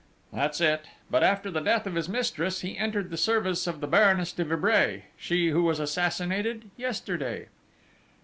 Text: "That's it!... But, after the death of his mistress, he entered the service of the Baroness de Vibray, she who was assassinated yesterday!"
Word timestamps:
"That's 0.33 0.59
it!... 0.59 0.87
But, 1.11 1.21
after 1.21 1.51
the 1.51 1.59
death 1.59 1.85
of 1.85 1.93
his 1.93 2.09
mistress, 2.09 2.61
he 2.61 2.75
entered 2.75 3.11
the 3.11 3.17
service 3.17 3.67
of 3.67 3.81
the 3.81 3.87
Baroness 3.87 4.31
de 4.31 4.43
Vibray, 4.43 5.03
she 5.15 5.49
who 5.49 5.61
was 5.61 5.79
assassinated 5.79 6.71
yesterday!" 6.75 7.49